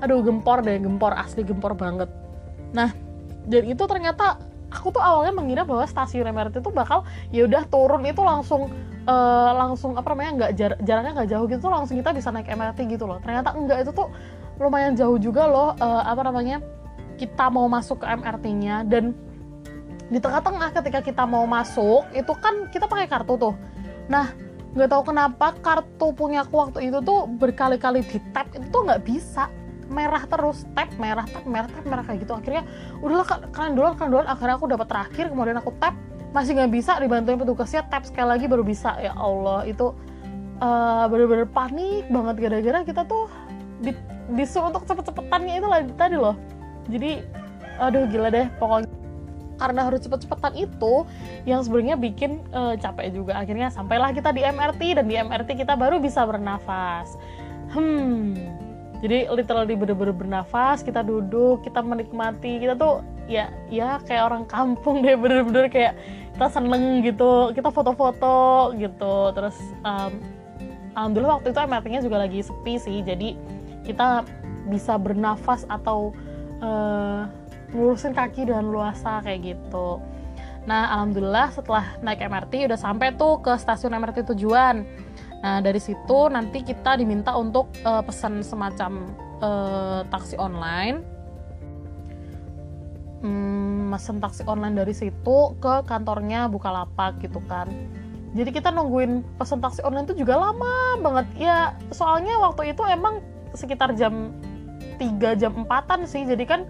aduh 0.00 0.24
gempor 0.24 0.64
deh 0.64 0.80
gempor 0.80 1.12
asli 1.12 1.44
gempor 1.44 1.76
banget. 1.76 2.08
Nah 2.72 3.07
dan 3.48 3.62
itu 3.64 3.84
ternyata 3.88 4.36
aku 4.68 4.92
tuh 4.92 5.00
awalnya 5.00 5.32
mengira 5.32 5.62
bahwa 5.64 5.88
stasiun 5.88 6.28
MRT 6.28 6.60
itu 6.60 6.70
bakal 6.70 7.08
ya 7.32 7.48
udah 7.48 7.64
turun 7.72 8.04
itu 8.04 8.20
langsung 8.20 8.68
uh, 9.08 9.50
langsung 9.56 9.96
apa 9.96 10.12
namanya 10.12 10.30
nggak 10.36 10.52
jar 10.54 10.72
jaraknya 10.84 11.12
nggak 11.16 11.30
jauh 11.32 11.46
gitu 11.48 11.66
langsung 11.72 11.96
kita 11.96 12.12
bisa 12.12 12.28
naik 12.28 12.48
MRT 12.52 12.78
gitu 12.92 13.08
loh. 13.08 13.18
Ternyata 13.24 13.56
enggak 13.56 13.88
itu 13.88 13.90
tuh 13.96 14.12
lumayan 14.60 14.92
jauh 14.92 15.16
juga 15.16 15.48
loh 15.48 15.72
uh, 15.80 16.02
apa 16.04 16.22
namanya 16.28 16.60
kita 17.18 17.50
mau 17.50 17.66
masuk 17.66 18.04
ke 18.04 18.06
MRT-nya 18.06 18.86
dan 18.86 19.16
di 20.08 20.18
tengah-tengah 20.22 20.72
ketika 20.72 21.00
kita 21.04 21.24
mau 21.28 21.44
masuk 21.44 22.08
itu 22.12 22.32
kan 22.38 22.68
kita 22.68 22.84
pakai 22.84 23.08
kartu 23.08 23.34
tuh. 23.40 23.54
Nah 24.12 24.30
nggak 24.76 24.88
tahu 24.92 25.02
kenapa 25.10 25.56
kartu 25.64 26.12
punya 26.12 26.44
aku 26.44 26.60
waktu 26.60 26.92
itu 26.92 27.00
tuh 27.00 27.24
berkali-kali 27.40 28.04
di 28.04 28.20
tap 28.36 28.52
itu 28.52 28.68
tuh 28.68 28.84
nggak 28.84 29.00
bisa 29.00 29.48
merah 29.88 30.22
terus 30.28 30.68
tap 30.76 30.92
merah 31.00 31.24
tap 31.24 31.44
merah 31.48 31.68
tap 31.68 31.84
merah 31.88 32.04
kayak 32.04 32.24
gitu. 32.24 32.32
Akhirnya 32.36 32.62
udahlah 33.00 33.26
kalian 33.50 33.72
duluan 33.74 33.92
kalian 33.96 34.10
duluan. 34.12 34.28
Akhirnya 34.28 34.54
aku 34.60 34.66
dapat 34.68 34.86
terakhir 34.86 35.24
kemudian 35.32 35.58
aku 35.58 35.72
tap. 35.80 35.96
Masih 36.36 36.52
nggak 36.54 36.70
bisa 36.72 37.00
dibantuin 37.00 37.40
petugasnya 37.40 37.82
tap 37.88 38.04
sekali 38.04 38.28
lagi 38.36 38.44
baru 38.44 38.62
bisa. 38.62 38.94
Ya 39.00 39.16
Allah 39.16 39.64
itu 39.64 39.96
uh, 40.60 41.04
bener-bener 41.08 41.48
panik 41.48 42.04
banget. 42.12 42.36
Gara-gara 42.44 42.78
kita 42.84 43.02
tuh 43.08 43.32
di, 43.80 43.96
disuruh 44.36 44.70
untuk 44.70 44.84
cepet-cepetannya 44.84 45.54
itu 45.56 45.66
tadi 45.96 46.16
loh. 46.20 46.36
Jadi 46.92 47.24
aduh 47.80 48.04
gila 48.12 48.28
deh 48.28 48.46
pokoknya. 48.60 48.88
Karena 49.58 49.90
harus 49.90 50.06
cepet-cepetan 50.06 50.54
itu 50.54 51.02
yang 51.42 51.66
sebenarnya 51.66 51.98
bikin 51.98 52.46
uh, 52.54 52.78
capek 52.78 53.10
juga. 53.10 53.42
Akhirnya 53.42 53.74
sampailah 53.74 54.14
kita 54.14 54.30
di 54.30 54.46
MRT 54.46 55.02
dan 55.02 55.10
di 55.10 55.18
MRT 55.18 55.58
kita 55.58 55.74
baru 55.74 55.98
bisa 55.98 56.22
bernafas. 56.22 57.18
Hmm 57.74 58.67
jadi 58.98 59.30
literally 59.30 59.78
bener-bener 59.78 60.10
bernafas 60.10 60.82
kita 60.82 61.06
duduk 61.06 61.62
kita 61.62 61.78
menikmati. 61.78 62.58
Kita 62.58 62.74
tuh 62.74 63.06
ya 63.30 63.52
ya 63.70 64.02
kayak 64.02 64.26
orang 64.26 64.44
kampung 64.50 65.06
deh 65.06 65.14
bener-bener 65.14 65.70
kayak 65.70 65.94
kita 66.34 66.46
seneng 66.50 67.02
gitu 67.06 67.54
kita 67.54 67.70
foto-foto 67.70 68.74
gitu. 68.74 69.30
Terus 69.38 69.56
um, 69.86 70.12
alhamdulillah 70.98 71.38
waktu 71.38 71.54
itu 71.54 71.60
MRT-nya 71.62 72.00
juga 72.02 72.16
lagi 72.26 72.42
sepi 72.42 72.74
sih. 72.82 72.98
Jadi 73.06 73.38
kita 73.86 74.26
bisa 74.66 74.98
bernafas 74.98 75.62
atau 75.70 76.10
uh, 76.58 77.30
ngelurusin 77.70 78.18
kaki 78.18 78.50
dengan 78.50 78.66
luasa 78.66 79.22
kayak 79.22 79.54
gitu. 79.54 80.02
Nah 80.66 80.90
alhamdulillah 80.98 81.54
setelah 81.54 81.86
naik 82.02 82.18
MRT 82.18 82.66
udah 82.66 82.76
sampai 82.76 83.14
tuh 83.14 83.38
ke 83.40 83.54
stasiun 83.56 83.94
MRT 83.94 84.26
tujuan 84.34 84.82
nah 85.38 85.62
dari 85.62 85.78
situ 85.78 86.26
nanti 86.26 86.66
kita 86.66 86.98
diminta 86.98 87.34
untuk 87.38 87.70
uh, 87.86 88.02
pesan 88.02 88.42
semacam 88.42 89.06
uh, 89.42 90.00
taksi 90.10 90.34
online. 90.38 91.02
Hmm, 93.18 93.90
mesen 93.90 94.22
taksi 94.22 94.46
online 94.46 94.78
dari 94.78 94.94
situ 94.94 95.38
ke 95.58 95.82
kantornya 95.86 96.46
Bukalapak 96.46 97.18
gitu 97.18 97.42
kan. 97.50 97.66
Jadi 98.36 98.50
kita 98.54 98.70
nungguin 98.70 99.24
pesan 99.40 99.58
taksi 99.58 99.82
online 99.82 100.06
itu 100.06 100.22
juga 100.22 100.38
lama 100.38 101.00
banget. 101.00 101.26
Ya 101.34 101.74
soalnya 101.90 102.38
waktu 102.38 102.76
itu 102.76 102.82
emang 102.86 103.24
sekitar 103.56 103.96
jam 103.98 104.30
3 105.00 105.34
jam 105.40 105.52
4an 105.66 106.06
sih. 106.06 106.22
Jadi 106.28 106.44
kan 106.44 106.68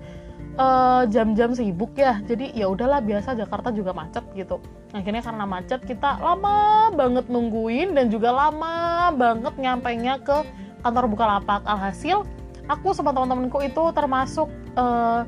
uh, 0.58 1.02
jam-jam 1.08 1.54
sibuk 1.54 1.94
ya. 1.94 2.20
Jadi 2.26 2.52
ya 2.52 2.68
udahlah 2.68 3.00
biasa 3.00 3.38
Jakarta 3.38 3.70
juga 3.70 3.94
macet 3.94 4.26
gitu. 4.34 4.58
Akhirnya 4.92 5.22
karena 5.22 5.44
macet 5.46 5.80
kita 5.86 6.18
lama 6.18 6.90
banget 6.92 7.30
nungguin 7.30 7.94
dan 7.94 8.10
juga 8.10 8.34
lama 8.34 9.08
banget 9.14 9.54
nyampainya 9.56 10.20
ke 10.20 10.44
kantor 10.82 11.06
Bukalapak. 11.08 11.62
Alhasil 11.64 12.26
aku 12.66 12.92
sama 12.92 13.14
teman-temanku 13.14 13.62
itu 13.64 13.82
termasuk 13.94 14.50
uh, 14.76 15.22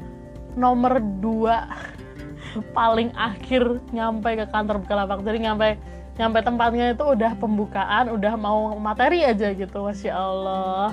nomor 0.58 0.98
dua 1.22 1.70
paling 2.76 3.14
akhir 3.14 3.78
nyampe 3.94 4.34
ke 4.34 4.46
kantor 4.50 4.82
Bukalapak. 4.82 5.22
Jadi 5.22 5.46
nyampe 5.46 5.78
nyampe 6.18 6.44
tempatnya 6.44 6.92
itu 6.92 7.04
udah 7.06 7.32
pembukaan 7.40 8.12
udah 8.12 8.36
mau 8.36 8.76
materi 8.76 9.24
aja 9.24 9.54
gitu 9.56 9.88
masya 9.88 10.12
Allah. 10.12 10.92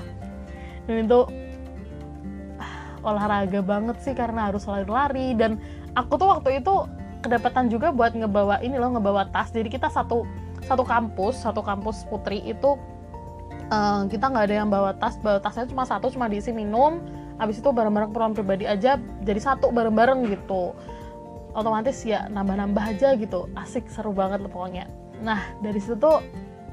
Dan 0.87 1.03
itu 1.03 1.19
olahraga 3.07 3.63
banget 3.63 3.97
sih 4.03 4.11
karena 4.11 4.51
harus 4.51 4.67
lari-lari. 4.67 5.31
Dan 5.33 5.63
aku 5.95 6.19
tuh 6.19 6.27
waktu 6.27 6.59
itu 6.59 6.83
kedapatan 7.23 7.71
juga 7.71 7.95
buat 7.95 8.11
ngebawa 8.11 8.59
ini 8.59 8.75
loh 8.75 8.91
ngebawa 8.99 9.31
tas. 9.31 9.49
Jadi 9.55 9.71
kita 9.71 9.87
satu 9.87 10.27
satu 10.67 10.83
kampus 10.83 11.39
satu 11.39 11.63
kampus 11.63 12.03
putri 12.11 12.43
itu 12.43 12.75
uh, 13.71 14.03
kita 14.11 14.27
nggak 14.27 14.45
ada 14.51 14.55
yang 14.59 14.69
bawa 14.69 14.91
tas. 14.99 15.15
Bawa 15.23 15.39
tasnya 15.39 15.71
cuma 15.71 15.87
satu 15.87 16.11
cuma 16.11 16.27
diisi 16.27 16.51
minum. 16.51 16.99
Habis 17.39 17.61
itu 17.61 17.69
barang-barang 17.69 18.11
keperluan 18.11 18.33
pribadi 18.33 18.65
aja 18.67 18.99
jadi 19.23 19.39
satu 19.39 19.71
bareng-bareng 19.71 20.27
gitu. 20.27 20.75
Otomatis 21.55 22.03
ya 22.03 22.27
nambah-nambah 22.29 22.83
aja 22.97 23.15
gitu. 23.15 23.47
Asik 23.55 23.87
seru 23.89 24.11
banget 24.11 24.43
loh 24.43 24.51
pokoknya. 24.51 24.89
Nah, 25.21 25.41
dari 25.61 25.81
situ 25.81 25.97
tuh 25.97 26.21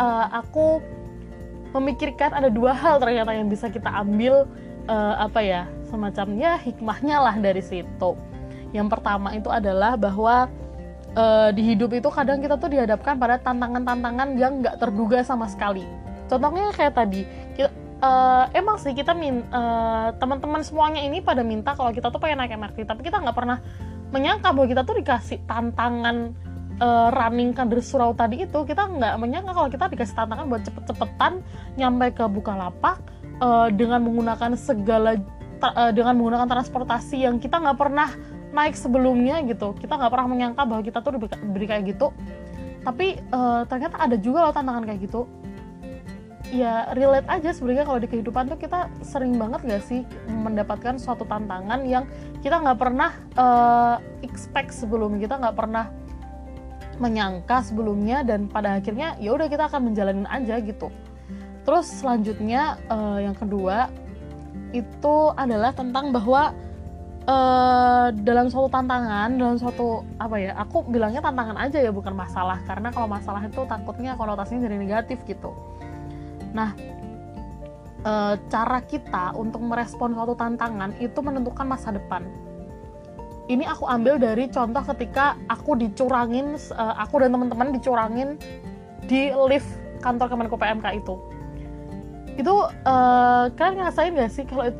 uh, 0.01 0.27
aku 0.33 0.81
memikirkan 1.75 2.31
ada 2.31 2.49
dua 2.49 2.71
hal 2.71 3.03
ternyata 3.03 3.35
yang 3.35 3.51
bisa 3.51 3.67
kita 3.67 3.91
ambil 3.91 4.47
uh, 4.87 5.15
apa 5.19 5.41
ya 5.43 5.63
semacamnya 5.95 6.59
hikmahnya 6.59 7.23
lah 7.23 7.39
dari 7.39 7.63
situ. 7.63 8.19
Yang 8.75 8.89
pertama 8.99 9.31
itu 9.39 9.47
adalah 9.47 9.95
bahwa 9.95 10.51
uh, 11.15 11.55
di 11.55 11.63
hidup 11.63 11.95
itu 11.95 12.11
kadang 12.11 12.43
kita 12.43 12.59
tuh 12.59 12.67
dihadapkan 12.67 13.15
pada 13.15 13.39
tantangan-tantangan 13.39 14.29
yang 14.35 14.59
nggak 14.59 14.83
terduga 14.83 15.23
sama 15.23 15.47
sekali. 15.47 15.87
Contohnya 16.27 16.75
kayak 16.75 16.99
tadi, 16.99 17.23
kita, 17.55 17.71
uh, 18.03 18.51
emang 18.51 18.83
sih 18.83 18.91
kita 18.91 19.15
min, 19.15 19.47
uh, 19.55 20.11
teman-teman 20.19 20.67
semuanya 20.67 21.07
ini 21.07 21.23
pada 21.23 21.47
minta 21.47 21.79
kalau 21.79 21.95
kita 21.95 22.11
tuh 22.11 22.19
pengen 22.19 22.43
naik 22.43 22.59
MRT, 22.59 22.83
tapi 22.83 23.07
kita 23.07 23.23
nggak 23.23 23.37
pernah 23.37 23.63
menyangka 24.11 24.51
bahwa 24.51 24.67
kita 24.67 24.83
tuh 24.83 24.97
dikasih 24.99 25.39
tantangan 25.47 26.35
uh, 26.83 27.09
running 27.15 27.55
kader 27.55 27.83
surau 27.83 28.15
tadi 28.15 28.43
itu 28.47 28.59
kita 28.67 28.87
nggak 28.87 29.15
menyangka 29.19 29.53
kalau 29.55 29.69
kita 29.71 29.85
dikasih 29.91 30.15
tantangan 30.15 30.47
buat 30.51 30.63
cepet-cepetan 30.67 31.33
nyampe 31.79 32.07
ke 32.15 32.25
Bukalapak 32.27 32.99
uh, 33.43 33.69
dengan 33.71 34.03
menggunakan 34.07 34.55
segala 34.59 35.19
uh, 35.73 35.93
dengan 35.95 36.19
menggunakan 36.19 36.49
transportasi 36.51 37.25
yang 37.25 37.41
kita 37.41 37.57
nggak 37.57 37.79
pernah 37.79 38.11
naik 38.55 38.77
sebelumnya 38.77 39.41
gitu. 39.49 39.73
Kita 39.79 39.97
nggak 39.97 40.13
pernah 40.13 40.29
menyangka 40.29 40.63
bahwa 40.69 40.83
kita 40.85 40.99
tuh 41.01 41.17
diberi 41.17 41.67
kayak 41.67 41.85
gitu. 41.97 42.13
Tapi 42.85 43.17
uh, 43.33 43.65
ternyata 43.65 43.97
ada 43.97 44.17
juga 44.21 44.45
loh 44.45 44.55
tantangan 44.55 44.85
kayak 44.85 45.01
gitu. 45.09 45.25
Ya 46.53 46.93
relate 46.95 47.27
aja 47.27 47.51
sebenarnya 47.51 47.89
kalau 47.89 47.99
di 47.99 48.07
kehidupan 48.07 48.47
tuh 48.47 48.61
kita 48.61 48.87
sering 49.03 49.35
banget 49.41 49.67
gak 49.67 49.83
sih 49.83 50.07
mendapatkan 50.31 51.03
suatu 51.03 51.27
tantangan 51.27 51.83
yang 51.83 52.07
kita 52.47 52.63
nggak 52.63 52.79
pernah 52.79 53.11
uh, 53.35 53.97
expect 54.23 54.71
sebelum. 54.71 55.19
Kita 55.19 55.41
nggak 55.41 55.57
pernah 55.57 55.91
menyangka 57.03 57.65
sebelumnya 57.67 58.23
dan 58.23 58.47
pada 58.47 58.79
akhirnya 58.79 59.19
ya 59.19 59.35
udah 59.35 59.51
kita 59.51 59.67
akan 59.67 59.91
menjalani 59.91 60.29
aja 60.31 60.63
gitu. 60.63 60.95
Terus 61.65 61.89
selanjutnya 61.89 62.79
uh, 62.93 63.19
yang 63.19 63.35
kedua 63.35 63.89
itu 64.75 65.17
adalah 65.39 65.71
tentang 65.71 66.11
bahwa 66.11 66.51
uh, 67.31 68.09
dalam 68.27 68.51
suatu 68.51 68.67
tantangan 68.69 69.39
dalam 69.39 69.57
suatu 69.57 70.03
apa 70.19 70.37
ya 70.43 70.53
aku 70.59 70.83
bilangnya 70.91 71.23
tantangan 71.23 71.55
aja 71.57 71.79
ya 71.79 71.95
bukan 71.95 72.13
masalah. 72.13 72.59
Karena 72.67 72.91
kalau 72.91 73.07
masalah 73.07 73.47
itu 73.47 73.63
takutnya 73.71 74.19
konotasinya 74.19 74.67
jadi 74.67 74.77
negatif 74.77 75.23
gitu. 75.25 75.55
Nah 76.51 76.75
uh, 78.03 78.35
cara 78.51 78.83
kita 78.83 79.33
untuk 79.39 79.63
merespon 79.63 80.13
suatu 80.19 80.35
tantangan 80.35 80.99
itu 80.99 81.19
menentukan 81.23 81.65
masa 81.65 81.95
depan. 81.95 82.27
Ini 83.45 83.69
aku 83.69 83.85
ambil 83.85 84.17
dari 84.17 84.49
contoh 84.49 84.81
ketika 84.97 85.37
aku 85.53 85.77
dicurangin 85.77 86.57
uh, 86.73 86.97
aku 86.97 87.21
dan 87.21 87.31
teman-teman 87.31 87.77
dicurangin 87.77 88.41
di 89.05 89.29
lift 89.53 89.69
kantor 90.01 90.33
Kemenko 90.33 90.57
PMK 90.57 90.87
itu 90.97 91.34
itu 92.35 92.55
uh, 92.87 93.47
kalian 93.55 93.75
ngerasain 93.79 94.13
gak 94.15 94.33
sih 94.33 94.45
kalau 94.47 94.75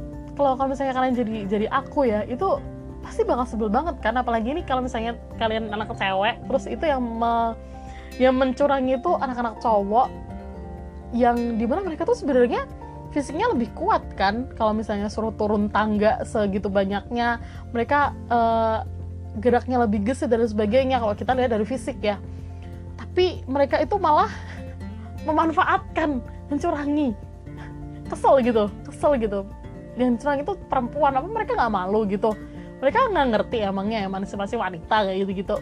kalau 0.59 0.67
misalnya 0.67 0.95
kalian 0.95 1.15
jadi 1.15 1.37
jadi 1.47 1.67
aku 1.71 2.11
ya 2.11 2.27
itu 2.27 2.59
pasti 3.05 3.23
bakal 3.23 3.45
sebel 3.45 3.69
banget 3.69 4.01
kan? 4.01 4.17
Apalagi 4.17 4.57
ini 4.57 4.63
kalau 4.65 4.83
misalnya 4.83 5.15
kalian 5.37 5.71
anak 5.71 5.93
cewek 5.95 6.41
terus 6.49 6.65
itu 6.67 6.85
yang 6.89 7.05
me, 7.05 7.53
yang 8.17 8.35
mencurangi 8.35 8.97
itu 8.97 9.13
anak-anak 9.15 9.61
cowok 9.61 10.09
yang 11.15 11.61
di 11.61 11.69
mana 11.69 11.85
mereka 11.85 12.09
tuh 12.09 12.17
sebenarnya 12.19 12.67
fisiknya 13.13 13.53
lebih 13.53 13.71
kuat 13.77 14.03
kan? 14.19 14.51
Kalau 14.59 14.75
misalnya 14.75 15.07
suruh 15.13 15.31
turun 15.37 15.71
tangga 15.71 16.25
segitu 16.27 16.67
banyaknya 16.67 17.39
mereka 17.71 18.17
uh, 18.33 18.83
geraknya 19.39 19.85
lebih 19.85 20.03
gesit 20.03 20.33
dan 20.33 20.43
sebagainya 20.43 20.99
kalau 20.99 21.15
kita 21.15 21.37
lihat 21.37 21.55
dari 21.55 21.63
fisik 21.69 22.01
ya. 22.03 22.19
Tapi 22.99 23.47
mereka 23.47 23.79
itu 23.79 23.95
malah 24.01 24.33
memanfaatkan 25.29 26.19
mencurangi 26.51 27.15
kesel 28.15 28.35
gitu 28.47 28.65
kesel 28.87 29.13
gitu. 29.19 29.41
Yang 29.99 30.23
curang 30.23 30.39
itu 30.43 30.53
perempuan 30.71 31.13
apa 31.19 31.27
mereka 31.27 31.59
nggak 31.59 31.73
malu 31.75 32.07
gitu? 32.07 32.31
Mereka 32.79 33.11
nggak 33.11 33.27
ngerti 33.35 33.59
emangnya 33.67 34.07
emang 34.07 34.23
masih 34.23 34.57
wanita 34.59 34.97
kayak 35.07 35.19
gitu 35.27 35.33
gitu. 35.45 35.57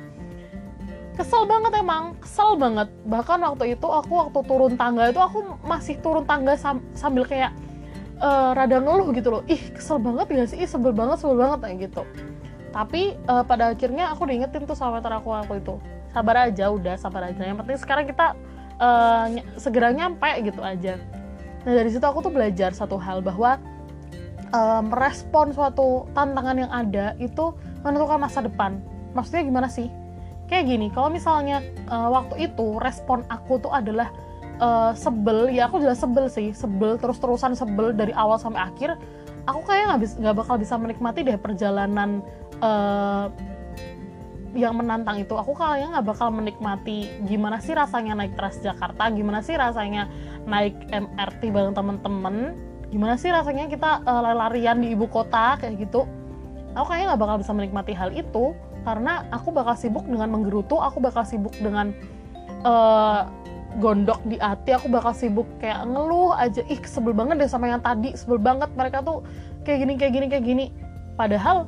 Kesel 1.13 1.45
banget 1.45 1.73
emang 1.77 2.17
kesel 2.21 2.57
banget. 2.57 2.89
Bahkan 3.09 3.39
waktu 3.45 3.77
itu 3.77 3.89
aku 3.89 4.13
waktu 4.17 4.39
turun 4.49 4.73
tangga 4.77 5.13
itu 5.13 5.21
aku 5.21 5.45
masih 5.65 6.01
turun 6.01 6.25
tangga 6.25 6.57
sam 6.57 6.81
sambil 6.97 7.29
kayak 7.29 7.53
uh, 8.21 8.57
rada 8.57 8.81
ngeluh 8.81 9.13
gitu 9.13 9.29
loh. 9.29 9.43
Ih 9.49 9.61
kesel 9.77 10.01
banget 10.01 10.27
ya 10.33 10.45
sih? 10.49 10.65
Ih 10.65 10.69
sebel 10.69 10.97
banget 10.97 11.21
sebel 11.21 11.37
banget 11.37 11.59
kayak 11.61 11.77
gitu. 11.93 12.03
Tapi 12.73 13.21
uh, 13.29 13.45
pada 13.45 13.77
akhirnya 13.77 14.17
aku 14.17 14.25
diingetin 14.25 14.65
tuh 14.65 14.73
sama 14.73 15.05
aku 15.05 15.29
aku 15.29 15.61
itu. 15.61 15.77
Sabar 16.17 16.49
aja 16.49 16.73
udah 16.73 16.97
sabar 16.97 17.29
aja. 17.29 17.45
Yang 17.45 17.61
penting 17.61 17.79
sekarang 17.85 18.05
kita 18.09 18.33
uh, 18.81 19.29
segera 19.61 19.93
nyampe 19.93 20.33
gitu 20.41 20.65
aja 20.65 20.97
nah 21.63 21.73
dari 21.79 21.91
situ 21.91 22.03
aku 22.03 22.25
tuh 22.27 22.33
belajar 22.35 22.75
satu 22.75 22.99
hal 22.99 23.23
bahwa 23.23 23.59
uh, 24.53 24.83
merespon 24.85 25.51
suatu 25.51 26.07
tantangan 26.13 26.57
yang 26.57 26.73
ada 26.73 27.17
itu 27.19 27.57
menentukan 27.83 28.21
masa 28.21 28.45
depan. 28.45 28.79
Maksudnya 29.17 29.43
gimana 29.43 29.69
sih? 29.69 29.89
Kayak 30.47 30.65
gini 30.69 30.87
kalau 30.93 31.09
misalnya 31.09 31.65
uh, 31.89 32.13
waktu 32.13 32.53
itu 32.53 32.77
respon 32.79 33.25
aku 33.33 33.59
tuh 33.59 33.73
adalah 33.73 34.13
uh, 34.61 34.93
sebel 34.93 35.49
ya 35.49 35.67
aku 35.67 35.81
jelas 35.81 35.99
sebel 35.99 36.29
sih 36.29 36.53
sebel 36.53 37.01
terus 37.01 37.17
terusan 37.17 37.57
sebel 37.57 37.97
dari 37.97 38.13
awal 38.13 38.37
sampai 38.37 38.61
akhir 38.61 39.01
aku 39.49 39.61
kayak 39.65 39.97
nggak 39.97 40.01
nggak 40.21 40.37
bakal 40.37 40.61
bisa 40.61 40.77
menikmati 40.77 41.25
deh 41.25 41.41
perjalanan 41.41 42.21
uh, 42.61 43.33
yang 44.53 44.77
menantang 44.77 45.17
itu. 45.17 45.33
Aku 45.33 45.57
kayaknya 45.57 45.99
nggak 45.99 46.07
bakal 46.13 46.29
menikmati 46.29 47.09
gimana 47.25 47.57
sih 47.59 47.73
rasanya 47.73 48.13
naik 48.13 48.37
Transjakarta 48.37 49.09
gimana 49.17 49.41
sih 49.41 49.57
rasanya 49.57 50.13
naik 50.47 50.75
MRT 50.91 51.51
bareng 51.51 51.75
temen-temen. 51.75 52.57
Gimana 52.93 53.17
sih 53.17 53.33
rasanya 53.33 53.71
kita 53.73 54.05
uh, 54.05 54.33
larian 54.37 54.83
di 54.83 54.93
ibu 54.93 55.09
kota 55.09 55.57
kayak 55.57 55.81
gitu? 55.89 56.05
Aku 56.77 56.89
kayaknya 56.89 57.15
nggak 57.15 57.23
bakal 57.25 57.37
bisa 57.41 57.53
menikmati 57.53 57.93
hal 57.93 58.13
itu 58.13 58.57
karena 58.83 59.25
aku 59.31 59.55
bakal 59.55 59.79
sibuk 59.79 60.03
dengan 60.09 60.29
menggerutu 60.33 60.75
aku 60.81 60.99
bakal 60.99 61.23
sibuk 61.23 61.55
dengan 61.63 61.95
uh, 62.67 63.31
gondok 63.79 64.19
di 64.27 64.37
hati 64.43 64.75
aku 64.75 64.91
bakal 64.91 65.17
sibuk 65.17 65.49
kayak 65.61 65.85
ngeluh 65.89 66.37
aja. 66.37 66.61
Ih 66.69 66.81
sebel 66.85 67.17
banget 67.17 67.41
deh 67.41 67.51
sama 67.51 67.69
yang 67.69 67.81
tadi 67.81 68.13
sebel 68.13 68.37
banget. 68.37 68.69
Mereka 68.77 69.05
tuh 69.05 69.25
kayak 69.65 69.79
gini 69.89 69.93
kayak 69.97 70.13
gini 70.13 70.27
kayak 70.29 70.45
gini. 70.45 70.67
Padahal 71.17 71.65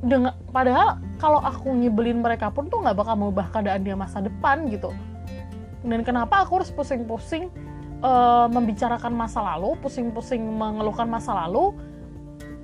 dengan 0.00 0.32
padahal 0.48 0.96
kalau 1.20 1.44
aku 1.44 1.76
nyebelin 1.76 2.24
mereka 2.24 2.48
pun 2.48 2.72
tuh 2.72 2.80
nggak 2.80 2.96
bakal 2.96 3.20
mengubah 3.20 3.52
keadaan 3.52 3.84
dia 3.84 3.92
masa 3.92 4.24
depan 4.24 4.64
gitu 4.72 4.88
dan 5.80 6.00
kenapa 6.04 6.44
aku 6.44 6.60
harus 6.60 6.70
pusing-pusing 6.72 7.48
uh, 8.04 8.46
membicarakan 8.52 9.16
masa 9.16 9.40
lalu 9.40 9.76
pusing-pusing 9.80 10.40
mengeluhkan 10.44 11.08
masa 11.08 11.32
lalu 11.46 11.72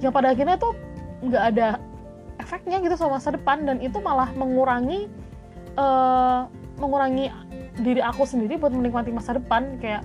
yang 0.00 0.12
pada 0.12 0.32
akhirnya 0.36 0.60
tuh 0.60 0.76
nggak 1.24 1.44
ada 1.56 1.80
efeknya 2.40 2.80
gitu 2.84 2.94
sama 2.96 3.18
masa 3.18 3.32
depan. 3.32 3.64
Dan 3.64 3.80
itu 3.80 3.98
malah 4.00 4.30
mengurangi 4.36 5.08
uh, 5.80 6.48
mengurangi 6.76 7.32
diri 7.80 8.00
aku 8.04 8.28
sendiri 8.28 8.60
buat 8.60 8.72
menikmati 8.72 9.12
masa 9.12 9.36
depan. 9.36 9.80
Kayak 9.80 10.04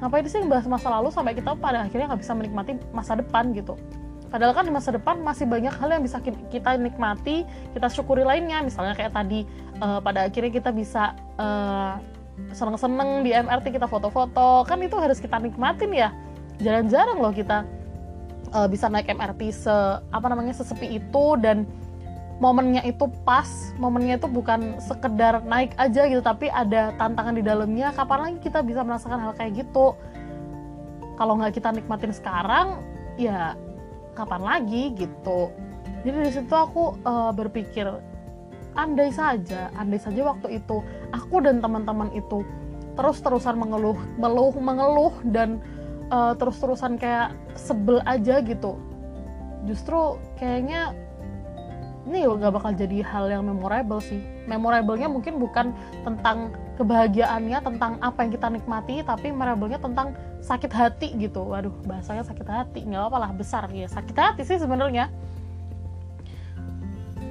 ngapain 0.00 0.28
sih 0.28 0.44
bahas 0.44 0.68
masa 0.68 0.92
lalu 0.92 1.08
sampai 1.12 1.32
kita 1.36 1.56
pada 1.56 1.88
akhirnya 1.88 2.12
nggak 2.12 2.20
bisa 2.24 2.32
menikmati 2.36 2.72
masa 2.92 3.16
depan? 3.16 3.52
gitu. 3.52 3.76
Padahal 4.26 4.58
kan 4.58 4.66
di 4.66 4.74
masa 4.74 4.90
depan 4.90 5.22
masih 5.22 5.46
banyak 5.46 5.70
hal 5.70 5.86
yang 5.86 6.02
bisa 6.02 6.18
kita 6.50 6.74
nikmati, 6.76 7.46
kita 7.72 7.86
syukuri 7.86 8.26
lainnya. 8.26 8.58
Misalnya 8.58 8.98
kayak 8.98 9.14
tadi 9.14 9.46
uh, 9.78 10.02
pada 10.02 10.26
akhirnya 10.26 10.50
kita 10.50 10.74
bisa 10.74 11.14
uh, 11.38 11.96
seneng-seneng 12.52 13.24
di 13.24 13.32
MRT 13.32 13.74
kita 13.74 13.88
foto-foto, 13.88 14.64
kan 14.64 14.78
itu 14.80 14.96
harus 14.96 15.20
kita 15.20 15.40
nikmatin 15.40 15.92
ya. 15.92 16.12
Jarang-jarang 16.60 17.20
loh 17.20 17.32
kita 17.32 17.64
uh, 18.52 18.68
bisa 18.68 18.88
naik 18.88 19.08
MRT 19.12 19.52
se 19.52 19.76
apa 20.00 20.26
namanya 20.28 20.56
sesepi 20.56 21.00
itu 21.00 21.26
dan 21.40 21.68
momennya 22.40 22.84
itu 22.84 23.08
pas, 23.24 23.48
momennya 23.80 24.20
itu 24.20 24.28
bukan 24.28 24.76
sekedar 24.80 25.40
naik 25.44 25.72
aja 25.80 26.04
gitu, 26.04 26.20
tapi 26.20 26.52
ada 26.52 26.92
tantangan 27.00 27.36
di 27.36 27.44
dalamnya. 27.44 27.92
Kapan 27.96 28.18
lagi 28.32 28.38
kita 28.44 28.60
bisa 28.60 28.84
merasakan 28.84 29.20
hal 29.20 29.32
kayak 29.36 29.64
gitu? 29.64 29.96
Kalau 31.16 31.40
nggak 31.40 31.56
kita 31.56 31.72
nikmatin 31.72 32.12
sekarang, 32.12 32.84
ya 33.16 33.56
kapan 34.16 34.40
lagi 34.44 34.96
gitu 34.96 35.52
jadi 36.06 36.18
di 36.22 36.30
situ 36.30 36.54
aku 36.54 36.96
uh, 37.02 37.34
berpikir 37.34 37.90
andai 38.76 39.10
saja 39.10 39.72
andai 39.74 39.98
saja 39.98 40.20
waktu 40.22 40.60
itu 40.62 40.84
aku 41.10 41.40
dan 41.40 41.58
teman-teman 41.64 42.12
itu 42.12 42.44
terus-terusan 42.96 43.56
mengeluh 43.60 43.98
meluh 44.16 44.52
mengeluh 44.56 45.12
dan 45.32 45.60
uh, 46.10 46.32
terus-terusan 46.36 46.96
kayak 46.96 47.34
sebel 47.58 48.00
aja 48.06 48.40
gitu. 48.42 48.78
Justru 49.66 50.20
kayaknya 50.38 50.94
ini 52.06 52.22
gak 52.22 52.54
bakal 52.54 52.70
jadi 52.70 53.02
hal 53.02 53.26
yang 53.26 53.50
memorable 53.50 53.98
sih. 53.98 54.22
Memorablenya 54.46 55.10
mungkin 55.10 55.42
bukan 55.42 55.74
tentang 56.06 56.54
kebahagiaannya 56.78 57.58
tentang 57.66 57.98
apa 57.98 58.22
yang 58.22 58.30
kita 58.30 58.46
nikmati 58.46 59.02
tapi 59.02 59.34
memorablenya 59.34 59.82
tentang 59.82 60.14
sakit 60.38 60.70
hati 60.70 61.18
gitu. 61.18 61.42
Waduh 61.42 61.74
bahasanya 61.82 62.22
sakit 62.22 62.46
hati 62.46 62.80
nggak 62.86 63.10
apa 63.10 63.16
lah 63.18 63.30
besar. 63.34 63.66
Ya 63.74 63.90
sakit 63.90 64.14
hati 64.14 64.42
sih 64.46 64.62
sebenarnya. 64.62 65.10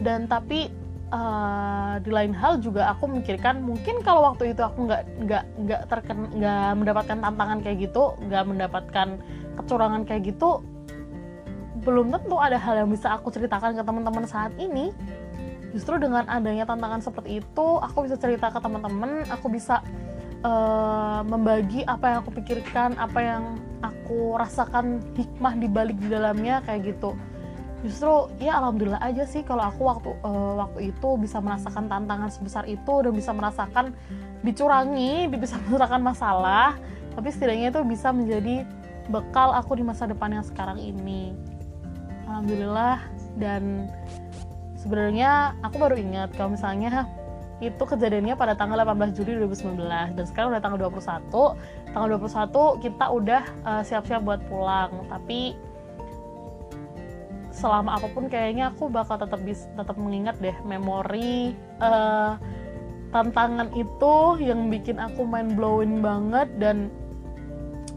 Dan 0.03 0.27
tapi 0.27 0.67
uh, 1.09 1.99
di 2.01 2.09
lain 2.09 2.33
hal 2.33 2.61
juga 2.61 2.93
aku 2.93 3.09
memikirkan 3.11 3.61
mungkin 3.61 4.01
kalau 4.01 4.25
waktu 4.31 4.53
itu 4.53 4.61
aku 4.61 4.87
nggak 4.89 5.03
nggak 5.25 5.43
nggak 5.65 5.81
terken 5.91 6.29
nggak 6.37 6.69
mendapatkan 6.77 7.17
tantangan 7.21 7.57
kayak 7.61 7.77
gitu 7.89 8.17
nggak 8.25 8.43
mendapatkan 8.45 9.07
kecurangan 9.55 10.01
kayak 10.05 10.35
gitu 10.35 10.63
belum 11.85 12.09
tentu 12.09 12.35
ada 12.41 12.57
hal 12.57 12.81
yang 12.81 12.89
bisa 12.89 13.13
aku 13.13 13.29
ceritakan 13.29 13.77
ke 13.77 13.83
teman-teman 13.85 14.25
saat 14.25 14.51
ini. 14.57 14.89
Justru 15.75 15.99
dengan 16.01 16.25
adanya 16.25 16.65
tantangan 16.65 17.03
seperti 17.03 17.43
itu 17.43 17.67
aku 17.83 18.09
bisa 18.09 18.15
cerita 18.15 18.47
ke 18.47 18.63
teman-teman 18.63 19.27
aku 19.27 19.51
bisa 19.51 19.83
uh, 20.39 21.19
membagi 21.27 21.83
apa 21.83 22.15
yang 22.15 22.17
aku 22.23 22.31
pikirkan 22.39 22.95
apa 22.95 23.19
yang 23.19 23.43
aku 23.83 24.39
rasakan 24.39 25.03
hikmah 25.19 25.51
di 25.59 25.67
balik 25.67 25.99
di 25.99 26.07
dalamnya 26.07 26.63
kayak 26.63 26.95
gitu 26.95 27.11
justru 27.85 28.33
ya 28.41 28.57
alhamdulillah 28.57 28.99
aja 28.99 29.23
sih 29.29 29.45
kalau 29.45 29.69
aku 29.69 29.85
waktu 29.85 30.09
uh, 30.25 30.65
waktu 30.65 30.89
itu 30.89 31.09
bisa 31.21 31.37
merasakan 31.37 31.85
tantangan 31.85 32.33
sebesar 32.33 32.65
itu 32.65 32.93
dan 33.05 33.13
bisa 33.13 33.31
merasakan 33.31 33.93
dicurangi 34.41 35.29
bisa 35.29 35.61
merasakan 35.71 36.01
masalah 36.01 36.75
tapi 37.15 37.31
setidaknya 37.31 37.71
itu 37.71 37.81
bisa 37.87 38.11
menjadi 38.11 38.67
bekal 39.09 39.53
aku 39.53 39.77
di 39.77 39.83
masa 39.85 40.09
depan 40.09 40.33
yang 40.33 40.45
sekarang 40.45 40.81
ini. 40.81 41.31
Alhamdulillah 42.25 43.05
dan 43.37 43.87
sebenarnya 44.75 45.53
aku 45.61 45.77
baru 45.77 45.95
ingat 45.95 46.33
kalau 46.33 46.57
misalnya 46.57 47.05
itu 47.63 47.79
kejadiannya 47.79 48.35
pada 48.35 48.51
tanggal 48.51 48.83
18 48.83 49.15
Juli 49.15 49.39
2019 49.47 50.19
dan 50.19 50.25
sekarang 50.27 50.51
udah 50.51 50.59
tanggal 50.61 50.91
21 50.91 51.95
tanggal 51.95 52.09
21 52.19 52.83
kita 52.83 53.05
udah 53.07 53.43
uh, 53.63 53.83
siap-siap 53.87 54.27
buat 54.27 54.43
pulang 54.51 54.91
tapi 55.07 55.55
selama 57.65 57.97
apa 57.97 58.13
pun 58.13 58.29
kayaknya 58.29 58.69
aku 58.69 58.93
bakal 58.93 59.17
tetap 59.17 59.41
bis 59.41 59.65
tetap 59.73 59.97
mengingat 59.97 60.37
deh 60.37 60.53
memori 60.61 61.57
uh, 61.81 62.37
tantangan 63.09 63.73
itu 63.73 64.37
yang 64.37 64.69
bikin 64.69 65.01
aku 65.01 65.25
mind 65.25 65.57
blowing 65.57 65.97
banget 65.97 66.45
dan 66.61 66.93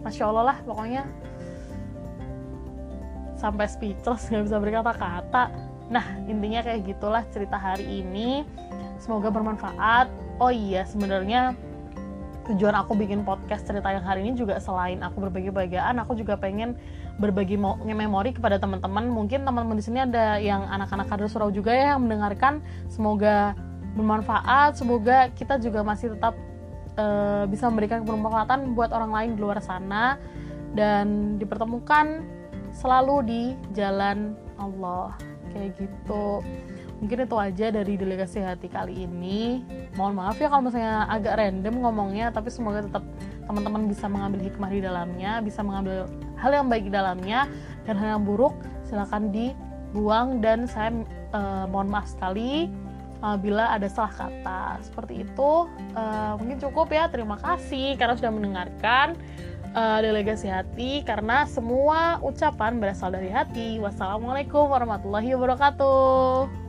masya 0.01 0.33
allah 0.33 0.57
lah 0.57 0.59
pokoknya 0.65 1.05
sampai 3.37 3.69
speechless 3.69 4.33
nggak 4.33 4.49
bisa 4.49 4.57
berkata-kata. 4.57 5.53
Nah 5.93 6.17
intinya 6.25 6.65
kayak 6.65 6.89
gitulah 6.89 7.23
cerita 7.29 7.61
hari 7.61 8.01
ini. 8.01 8.49
Semoga 8.99 9.29
bermanfaat. 9.29 10.09
Oh 10.41 10.51
iya 10.51 10.89
sebenarnya 10.89 11.53
tujuan 12.49 12.73
aku 12.73 12.97
bikin 12.97 13.29
podcast 13.29 13.69
cerita 13.69 13.93
yang 13.93 14.01
hari 14.01 14.25
ini 14.25 14.33
juga 14.33 14.57
selain 14.57 15.05
aku 15.05 15.21
berbagi 15.29 15.53
bagian 15.53 16.01
aku 16.01 16.17
juga 16.17 16.41
pengen 16.41 16.81
berbagi 17.21 17.61
memori 17.61 18.33
kepada 18.33 18.57
teman-teman. 18.57 19.11
Mungkin 19.11 19.45
teman-teman 19.45 19.77
di 19.77 19.85
sini 19.85 20.01
ada 20.01 20.41
yang 20.41 20.65
anak-anak 20.65 21.13
kader 21.13 21.29
surau 21.29 21.53
juga 21.53 21.75
ya 21.77 21.95
yang 21.95 22.09
mendengarkan. 22.09 22.65
Semoga 22.89 23.53
bermanfaat 23.93 24.79
semoga 24.79 25.29
kita 25.35 25.59
juga 25.59 25.83
masih 25.83 26.15
tetap 26.15 26.39
uh, 26.97 27.45
bisa 27.51 27.67
memberikan 27.69 28.07
bermanfaatan 28.07 28.73
buat 28.73 28.95
orang 28.95 29.11
lain 29.13 29.31
di 29.37 29.41
luar 29.45 29.61
sana. 29.61 30.17
Dan 30.73 31.37
dipertemukan 31.41 32.23
selalu 32.73 33.17
di 33.27 33.43
jalan 33.77 34.39
Allah. 34.57 35.13
Kayak 35.53 35.81
gitu 35.81 36.45
mungkin 36.99 37.25
itu 37.25 37.37
aja 37.39 37.67
dari 37.71 37.95
delegasi 37.95 38.43
hati 38.43 38.67
kali 38.67 39.07
ini. 39.07 39.63
Mohon 39.95 40.15
maaf 40.19 40.37
ya 40.43 40.51
kalau 40.51 40.67
misalnya 40.67 41.07
agak 41.07 41.39
random 41.39 41.75
ngomongnya 41.83 42.35
tapi 42.35 42.51
semoga 42.51 42.83
tetap 42.83 43.07
teman-teman 43.47 43.89
bisa 43.89 44.07
mengambil 44.11 44.41
hikmah 44.45 44.71
di 44.71 44.81
dalamnya 44.85 45.41
bisa 45.41 45.65
mengambil 45.65 46.05
hal 46.37 46.51
yang 46.53 46.69
baik 46.69 46.85
di 46.85 46.93
dalamnya 46.93 47.49
dan 47.89 47.95
hal 47.97 48.19
yang 48.19 48.23
buruk 48.27 48.55
silahkan 48.87 49.31
dibuang. 49.31 50.43
Dan 50.43 50.67
saya 50.67 50.91
uh, 51.33 51.65
mohon 51.71 51.89
maaf 51.89 52.11
sekali 52.11 52.67
uh, 53.23 53.39
bila 53.39 53.71
ada 53.75 53.87
salah 53.87 54.13
kata. 54.13 54.83
Seperti 54.83 55.23
itu 55.23 55.51
uh, 55.95 56.35
mungkin 56.37 56.59
cukup 56.59 56.91
ya. 56.91 57.07
Terima 57.07 57.39
kasih 57.39 57.95
karena 57.95 58.19
sudah 58.19 58.33
mendengarkan 58.35 59.15
uh, 59.73 59.99
delegasi 60.03 60.51
hati. 60.51 61.07
Karena 61.07 61.47
semua 61.47 62.19
ucapan 62.27 62.83
berasal 62.83 63.15
dari 63.15 63.31
hati. 63.31 63.79
Wassalamualaikum 63.79 64.67
warahmatullahi 64.67 65.31
wabarakatuh. 65.39 66.68